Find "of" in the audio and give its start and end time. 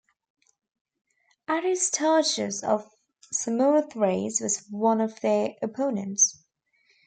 2.63-2.89, 4.99-5.21